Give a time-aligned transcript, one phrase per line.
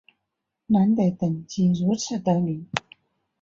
[0.65, 2.67] 南德等即如此得名。